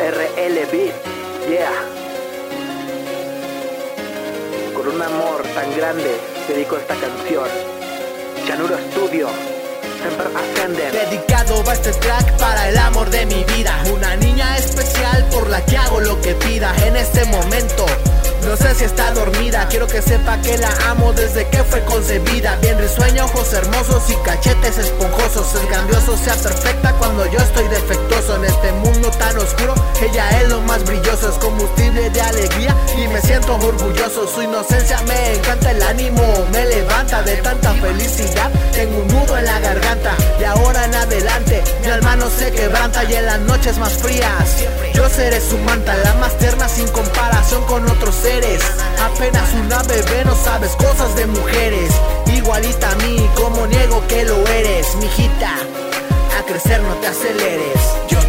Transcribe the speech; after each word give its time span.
LB, 0.00 0.92
yeah. 1.46 1.70
Con 4.74 4.88
un 4.88 5.02
amor 5.02 5.42
tan 5.54 5.76
grande 5.76 6.18
dedico 6.48 6.78
esta 6.78 6.94
canción. 6.94 7.46
Chanuro 8.46 8.78
Studio, 8.92 9.28
Ascender. 10.34 10.90
Dedicado 10.92 11.62
va 11.64 11.74
este 11.74 11.92
track 11.92 12.38
para 12.38 12.70
el 12.70 12.78
amor 12.78 13.10
de 13.10 13.26
mi 13.26 13.44
vida. 13.44 13.78
Una 13.92 14.16
niña 14.16 14.56
especial 14.56 15.28
por 15.28 15.50
la 15.50 15.62
que 15.66 15.76
hago 15.76 16.00
lo 16.00 16.18
que 16.22 16.34
pida 16.34 16.74
en 16.86 16.96
este 16.96 17.26
momento. 17.26 17.84
No 18.46 18.56
sé 18.56 18.74
si 18.74 18.84
está 18.84 19.12
dormida, 19.12 19.68
quiero 19.68 19.86
que 19.86 20.00
sepa 20.00 20.40
que 20.40 20.56
la 20.56 20.70
amo 20.88 21.12
desde 21.12 21.46
que 21.48 21.62
fue 21.62 21.84
concebida. 21.84 22.56
Bien 22.62 22.78
risueña, 22.78 23.26
ojos 23.26 23.52
hermosos 23.52 24.08
y 24.08 24.14
cachetes 24.24 24.78
esponjosos. 24.78 25.54
Es 25.54 25.68
grandioso, 25.68 26.16
sea 26.16 26.34
perfecta 26.34 26.92
cuando 26.94 27.26
yo 27.30 27.38
estoy 27.38 27.68
defectuoso. 27.68 28.36
En 28.36 28.44
este 28.46 28.72
mundo 28.72 29.10
tan 29.10 29.36
oscuro, 29.36 29.74
ella 30.02 30.28
es 30.40 30.48
lo 30.48 30.60
más 30.62 30.84
brilloso. 30.84 31.30
Es 31.30 31.38
combustible 31.38 32.10
de 32.10 32.20
alegría 32.20 32.74
y 32.96 33.08
me 33.08 33.20
siento 33.20 33.54
orgulloso. 33.56 34.26
Su 34.28 34.42
inocencia 34.42 35.00
me 35.06 35.34
encanta, 35.34 35.70
el 35.70 35.82
ánimo 35.82 36.22
me 36.52 36.64
levanta 36.66 37.22
de 37.22 37.36
tanta 37.36 37.72
felicidad. 37.74 38.50
Tengo 38.72 38.98
un 39.02 39.08
nudo 39.08 39.36
en 39.38 39.44
la 39.44 39.60
garganta 39.60 40.14
y 40.40 40.44
ahora 40.44 40.84
en 40.84 40.94
adelante 40.94 41.62
mi 41.82 41.90
alma 41.90 42.16
no 42.16 42.30
se 42.30 42.50
quebranta 42.52 43.04
y 43.04 43.14
en 43.14 43.26
las 43.26 43.40
noches 43.40 43.78
más 43.78 43.92
frías. 43.94 44.64
Yo 44.94 45.08
seré 45.08 45.40
su 45.40 45.58
manta, 45.58 45.96
la 45.96 46.14
más 46.14 46.36
tierna 46.38 46.68
sin 46.68 46.88
comparación 46.88 47.64
con 47.64 47.88
otros 47.88 48.14
seres. 48.14 48.62
Apenas 49.00 49.52
una 49.54 49.82
bebé 49.82 50.24
no 50.24 50.34
sabes 50.34 50.72
cosas 50.76 51.14
de 51.16 51.26
mujeres. 51.26 51.90
Igualita 52.26 52.90
a 52.90 52.94
mí, 52.96 53.28
como 53.34 53.66
niego 53.66 54.06
que 54.08 54.24
lo 54.24 54.46
eres, 54.46 54.94
mijita. 54.96 55.56
A 56.38 56.42
crecer 56.46 56.80
no 56.82 56.94
te 56.96 57.08
aceleres. 57.08 58.19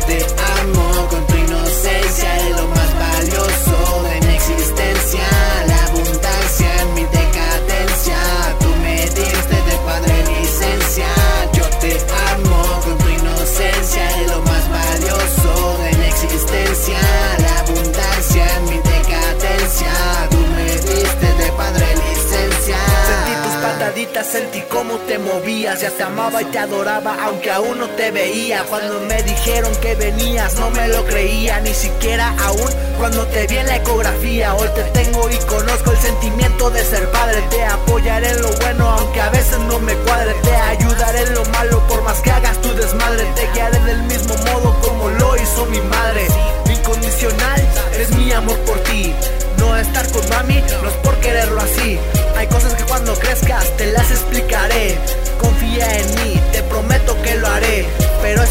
Sentí 23.81 24.61
cómo 24.69 24.93
te 25.07 25.17
movías. 25.17 25.81
Ya 25.81 25.89
te 25.89 26.03
amaba 26.03 26.39
y 26.39 26.45
te 26.45 26.59
adoraba, 26.59 27.17
aunque 27.23 27.49
aún 27.49 27.79
no 27.79 27.89
te 27.89 28.11
veía. 28.11 28.63
Cuando 28.65 28.99
me 29.01 29.23
dijeron 29.23 29.75
que 29.81 29.95
venías, 29.95 30.53
no 30.55 30.69
me 30.69 30.87
lo 30.87 31.03
creía, 31.03 31.59
ni 31.61 31.73
siquiera 31.73 32.33
aún. 32.45 32.69
Cuando 32.99 33.25
te 33.27 33.47
vi 33.47 33.57
en 33.57 33.65
la 33.65 33.77
ecografía, 33.77 34.53
hoy 34.53 34.69
te 34.75 34.83
tengo 34.91 35.27
y 35.31 35.35
conozco 35.47 35.91
el 35.91 35.97
sentimiento 35.97 36.69
de 36.69 36.85
ser 36.85 37.09
padre. 37.09 37.41
Te 37.49 37.65
apoyaré 37.65 38.29
en 38.29 38.41
lo 38.43 38.53
bueno, 38.53 38.87
aunque 38.87 39.19
a 39.19 39.29
veces 39.31 39.57
no 39.59 39.79
me 39.79 39.95
cuadre. 39.95 40.35
Te 40.43 40.55
ayudaré 40.55 41.23
en 41.23 41.33
lo 41.33 41.43
malo, 41.45 41.85
por 41.87 42.03
más 42.03 42.19
que 42.21 42.29
hagas 42.29 42.61
tu 42.61 42.71
desmadre. 42.75 43.25
Te 43.35 43.47
guiaré 43.53 43.79
del 43.79 44.03
mismo 44.03 44.35
modo 44.35 44.79
como 44.81 45.09
lo 45.09 45.35
hizo 45.37 45.65
mi 45.65 45.81
madre. 45.81 46.27
Incondicional 46.69 47.67
es 47.99 48.15
mi 48.15 48.31
amor 48.31 48.59
por 48.59 48.79
ti. 48.83 49.13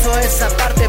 Eso 0.00 0.19
es 0.19 0.41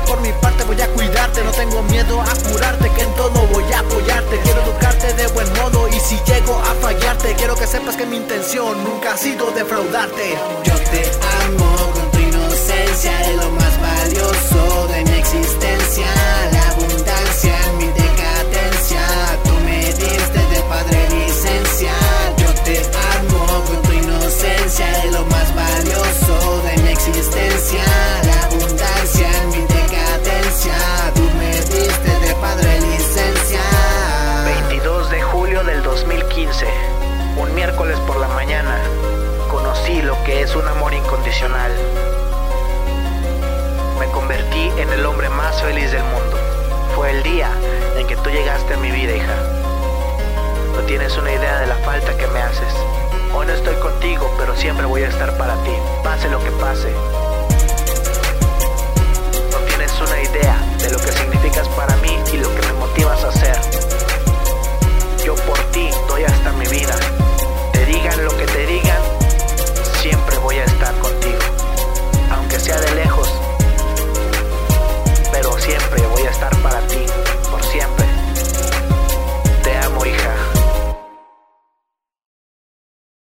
por 0.05 0.21
mi 0.21 0.31
parte 0.41 0.63
voy 0.63 0.79
a 0.81 0.87
cuidarte. 0.89 1.43
No 1.43 1.51
tengo 1.51 1.81
miedo 1.83 2.21
a 2.21 2.49
curarte, 2.49 2.89
que 2.91 3.01
en 3.01 3.13
todo 3.15 3.47
voy 3.47 3.63
a 3.73 3.79
apoyarte. 3.79 4.39
Quiero 4.39 4.61
educarte 4.63 5.13
de 5.13 5.27
buen 5.27 5.51
modo 5.53 5.87
y 5.89 5.99
si 5.99 6.17
llego 6.25 6.55
a 6.55 6.73
fallarte, 6.75 7.35
quiero 7.35 7.55
que 7.55 7.67
sepas 7.67 7.95
que 7.95 8.05
mi 8.05 8.17
intención 8.17 8.83
nunca 8.83 9.13
ha 9.13 9.17
sido 9.17 9.51
defraudarte. 9.51 10.37
Miércoles 37.53 37.99
por 38.01 38.17
la 38.17 38.27
mañana, 38.29 38.77
conocí 39.49 40.01
lo 40.01 40.21
que 40.23 40.41
es 40.41 40.55
un 40.55 40.67
amor 40.67 40.93
incondicional. 40.93 41.71
Me 43.99 44.07
convertí 44.07 44.71
en 44.77 44.89
el 44.89 45.05
hombre 45.05 45.29
más 45.29 45.61
feliz 45.61 45.91
del 45.91 46.03
mundo. 46.03 46.37
Fue 46.95 47.11
el 47.11 47.23
día 47.23 47.49
en 47.97 48.07
que 48.07 48.15
tú 48.17 48.29
llegaste 48.29 48.73
a 48.73 48.77
mi 48.77 48.91
vida, 48.91 49.15
hija. 49.15 49.35
No 50.75 50.81
tienes 50.85 51.17
una 51.17 51.31
idea 51.31 51.59
de 51.59 51.67
la 51.67 51.75
falta 51.77 52.15
que 52.17 52.27
me 52.27 52.41
haces. 52.41 52.73
Hoy 53.33 53.45
no 53.45 53.53
estoy 53.53 53.75
contigo, 53.75 54.33
pero 54.37 54.55
siempre 54.55 54.85
voy 54.85 55.03
a 55.03 55.09
estar 55.09 55.37
para 55.37 55.55
ti, 55.63 55.73
pase 56.03 56.29
lo 56.29 56.43
que 56.43 56.51
pase. 56.51 56.89